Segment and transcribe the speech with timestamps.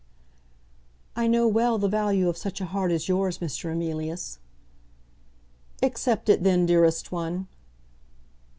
[1.15, 3.71] "I know well the value of such a heart as yours, Mr.
[3.71, 4.39] Emilius."
[5.83, 7.47] "Accept it then, dearest one."